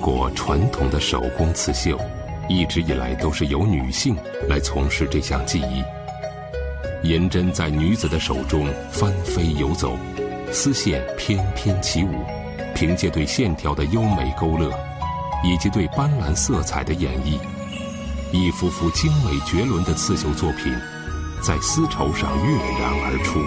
[0.00, 2.00] 国传统的手工刺绣，
[2.48, 4.16] 一直以来都是由女性
[4.48, 5.84] 来从事这项技艺。
[7.02, 9.96] 银针在女子的手中翻飞游走，
[10.50, 12.24] 丝线翩翩起舞，
[12.74, 14.70] 凭借对线条的优美勾勒，
[15.44, 17.38] 以及对斑斓色彩的演绎，
[18.32, 20.74] 一幅幅精美绝伦的刺绣作品，
[21.42, 23.40] 在丝绸上跃然而出。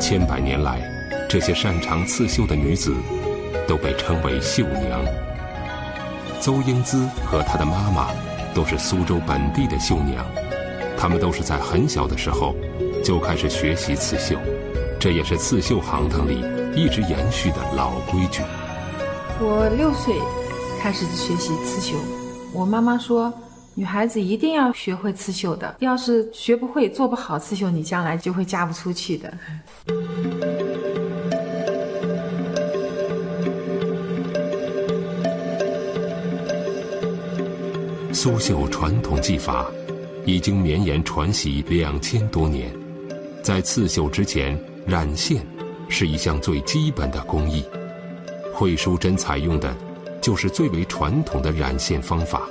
[0.00, 0.82] 千百年来，
[1.34, 2.94] 这些擅长刺绣的女子，
[3.66, 5.04] 都被称为绣娘。
[6.40, 8.06] 邹英姿和她的妈妈。
[8.54, 10.24] 都是苏州本地的绣娘，
[10.96, 12.54] 她们都是在很小的时候
[13.02, 14.38] 就开始学习刺绣，
[15.00, 18.42] 这也是刺绣行当里一直延续的老规矩。
[19.40, 20.14] 我六岁
[20.80, 21.96] 开始学习刺绣，
[22.52, 23.34] 我妈妈说，
[23.74, 29.34] 女孩子一定要学会刺绣的，要是学不会、做不好刺绣，你将来就会嫁不出去的。
[38.24, 39.66] 苏绣传统技法
[40.24, 42.74] 已经绵延传习两千多年，
[43.42, 45.46] 在刺绣之前，染线
[45.90, 47.62] 是一项最基本的工艺。
[48.54, 49.76] 惠淑珍采用的，
[50.22, 52.48] 就是最为传统的染线方法。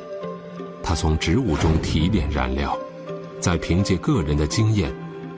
[0.83, 2.77] 她从植物中提炼染料，
[3.39, 4.94] 再凭借个人的经验，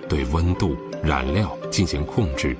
[0.10, 2.58] 对温度、染料进行控制，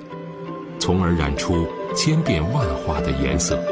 [0.78, 3.62] 从而染出千变万化的颜色。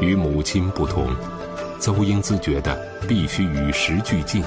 [0.00, 1.08] 与母亲不同，
[1.78, 2.74] 邹英姿觉得
[3.06, 4.42] 必须与时俱进。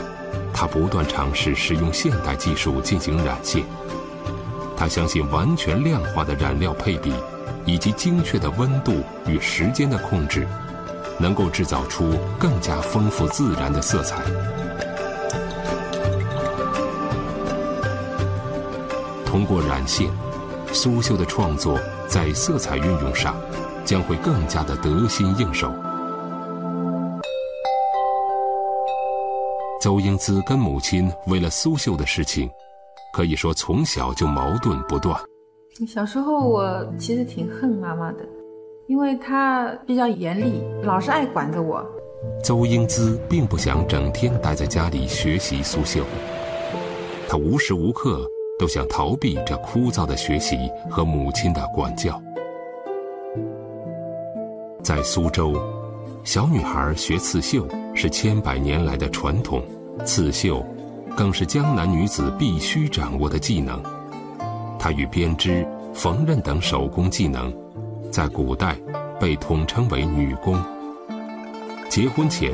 [0.54, 3.64] 她不断尝试使用现代技术进行染线。
[4.76, 7.14] 她相信完全量化的染料配比，
[7.66, 10.48] 以及精确的温度与时间的控制，
[11.20, 14.24] 能够制造出更加丰富自然的色彩。
[19.26, 20.10] 通过染线，
[20.72, 23.36] 苏绣的创作在色彩运用上。
[23.86, 25.72] 将会更加的得心应手。
[29.82, 32.50] 邹英姿跟母亲为了苏绣的事情，
[33.14, 35.20] 可以说从小就矛盾不断。
[35.88, 38.20] 小时候我其实挺恨妈妈的，
[38.88, 41.86] 因为她比较严厉，老是爱管着我。
[42.42, 46.06] 邹英姿并不想整天待在家里学习苏绣，
[47.28, 48.26] 她无时无刻
[48.58, 50.58] 都想逃避这枯燥的学习
[50.90, 52.22] 和母亲的管教。
[54.84, 55.54] 在苏州，
[56.26, 59.64] 小女孩学刺绣是千百年来的传统，
[60.06, 60.62] 刺绣
[61.16, 63.82] 更是江南女子必须掌握的技能。
[64.78, 67.52] 它与编织、缝纫等手工技能，
[68.12, 68.78] 在古代
[69.22, 70.62] 被统称为女工。
[71.90, 72.54] 结婚前，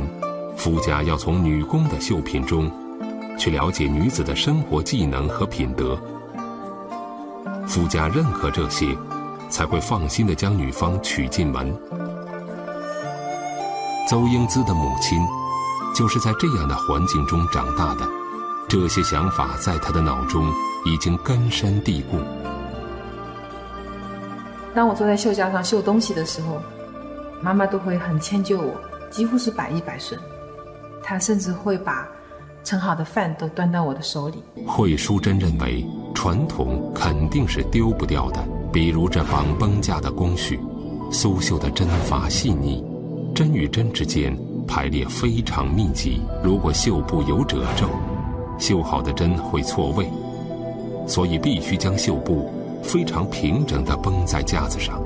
[0.56, 2.72] 夫家要从女工的绣品中
[3.40, 5.98] 去了解女子的生活技能和品德，
[7.66, 8.96] 夫家认可这些，
[9.50, 11.76] 才会放心的将女方娶进门。
[14.10, 15.24] 邹英姿的母亲，
[15.94, 18.10] 就是在这样的环境中长大的，
[18.68, 20.52] 这些想法在她的脑中
[20.84, 22.18] 已经根深蒂固。
[24.74, 26.60] 当我坐在绣架上绣东西的时候，
[27.40, 28.74] 妈妈都会很迁就我，
[29.12, 30.20] 几乎是百依百顺。
[31.04, 32.08] 她甚至会把
[32.64, 34.44] 盛好的饭都端到我的手里。
[34.66, 38.44] 惠淑珍认为，传统肯定是丢不掉的，
[38.74, 40.60] 比如这绑绷架的工序，
[41.12, 42.84] 苏绣的针法细腻。
[43.34, 44.36] 针与针之间
[44.68, 47.88] 排列非常密集，如果绣布有褶皱，
[48.58, 50.06] 绣好的针会错位，
[51.08, 52.52] 所以必须将绣布
[52.84, 55.02] 非常平整地绷在架子上。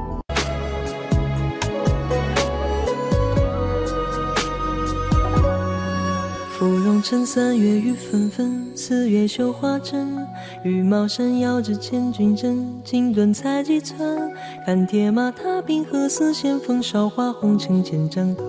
[7.04, 10.26] 城三月雨纷纷，四月绣花针。
[10.64, 14.32] 羽毛扇摇着千军阵，锦缎裁几寸。
[14.66, 18.46] 看铁马踏冰河，丝线风韶华红尘千丈头。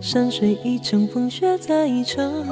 [0.00, 2.44] 山水一程，风雪再一程。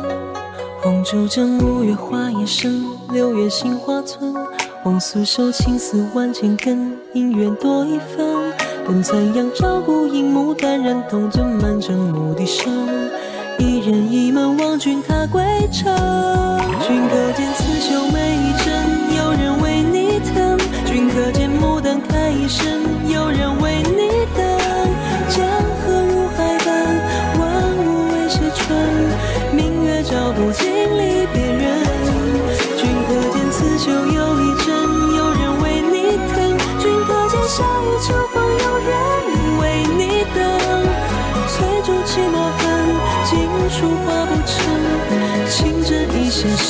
[0.81, 4.33] 红烛正，五月花叶深，六月杏花村。
[4.85, 8.53] 红酥手，青丝万千根，姻缘多一分。
[8.87, 12.71] 等残阳照孤影，牡丹染铜樽，满城牧笛声。
[13.59, 15.43] 一人一梦，望君踏归
[15.73, 15.87] 程。
[16.87, 17.53] 君可见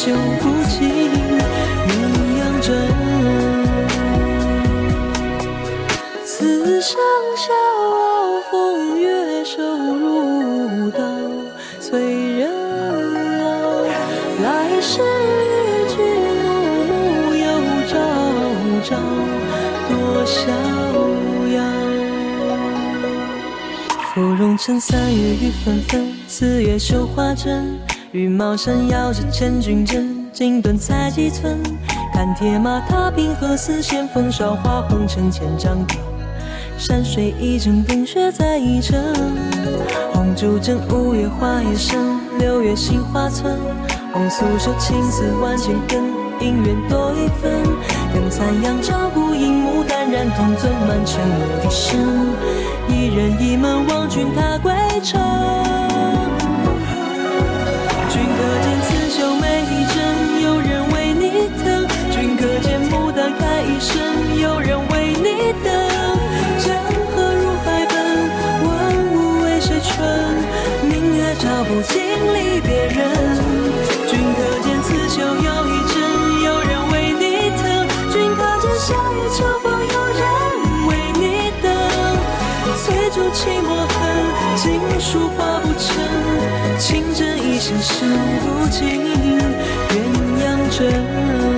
[0.06, 1.82] 翠竹泣墨痕。
[1.82, 2.70] 锦书画不，尽鸳鸯枕。
[6.24, 6.94] 此生
[7.36, 7.42] 笑
[7.90, 8.54] 傲风
[9.00, 9.04] 月，
[9.44, 9.52] 瘦
[9.96, 11.02] 如刀，
[11.80, 11.90] 催
[12.38, 12.40] 人
[13.40, 13.42] 老。
[14.44, 14.46] 来
[14.80, 15.96] 世与君
[16.46, 17.44] 暮暮，又
[17.88, 17.92] 朝
[18.84, 18.88] 朝
[19.88, 19.90] 多
[20.24, 20.38] 逍
[21.50, 21.58] 遥。
[24.14, 27.76] 芙蓉城三月雨纷纷，四月绣花针。
[28.12, 31.60] 羽毛扇摇着千军阵，锦缎裁几寸。
[32.12, 35.96] 看铁马踏冰河，似线风韶华红尘千丈高。
[36.78, 38.96] 山水一程，冰雪再一程。
[40.12, 41.98] 红烛枕，五月花叶深，
[42.38, 43.58] 六月杏花村。
[44.12, 46.00] 红素手，青丝万千根，
[46.40, 47.62] 姻缘多一分。
[48.14, 51.98] 等残阳照孤影，牡丹染铜樽，满城牧笛声。
[52.88, 55.20] 一人一门，望君踏归程。
[71.56, 71.96] 明月照不经
[72.34, 72.96] 历别人。
[74.06, 75.96] 君可见刺绣又一针，
[76.44, 77.64] 有人为你疼；
[78.12, 80.20] 君可见夏雨秋风，有人
[80.88, 81.72] 为你等。
[82.84, 83.96] 翠竹泣墨痕，
[84.56, 84.64] 锦
[85.00, 85.86] 书画不成。
[86.78, 88.04] 情真一线，绣
[88.42, 89.00] 不尽
[89.88, 90.02] 鸳
[90.42, 90.44] 鸯
[90.76, 91.55] 枕。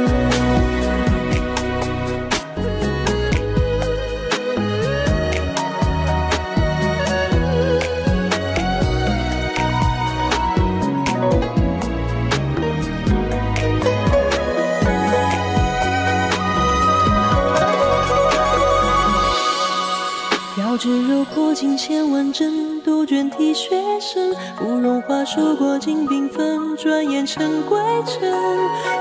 [20.68, 22.82] 桃之夭过，灼尽千万针。
[22.82, 26.76] 杜鹃啼血声，芙蓉花瘦过尽缤纷。
[26.76, 28.30] 转眼成归尘。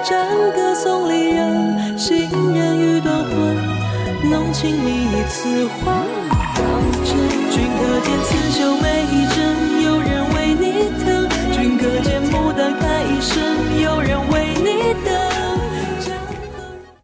[0.01, 2.17] 战歌送离人，行
[2.55, 3.57] 人欲断魂。
[4.31, 6.05] 浓情蜜意，此话
[6.55, 6.63] 当
[7.03, 7.17] 真。
[7.51, 11.27] 君可见刺绣每一针，有人为你疼。
[11.51, 13.56] 君可见牡丹开一生。